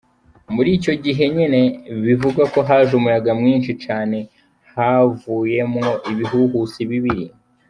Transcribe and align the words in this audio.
Muri 0.55 0.69
ico 0.77 0.91
gihe 1.03 1.23
nyene, 1.35 1.61
bivugwa 2.05 2.43
ko 2.53 2.59
haje 2.67 2.91
umuyaga 2.95 3.31
mwinshi 3.39 3.71
cane 3.85 4.17
havuyemwo 4.73 5.89
ibihuhusi 6.11 6.79
bibiri. 6.91 7.25